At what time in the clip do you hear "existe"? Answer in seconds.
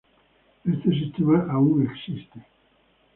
1.93-2.39